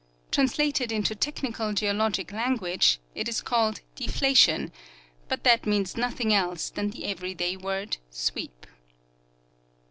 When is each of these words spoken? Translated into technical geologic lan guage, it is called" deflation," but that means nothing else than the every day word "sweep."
Translated 0.31 0.91
into 0.91 1.13
technical 1.13 1.73
geologic 1.73 2.31
lan 2.31 2.55
guage, 2.57 2.97
it 3.13 3.29
is 3.29 3.39
called" 3.39 3.81
deflation," 4.01 4.71
but 5.27 5.43
that 5.43 5.67
means 5.67 5.95
nothing 5.95 6.33
else 6.33 6.71
than 6.71 6.89
the 6.89 7.05
every 7.05 7.35
day 7.35 7.55
word 7.55 7.97
"sweep." 8.09 8.65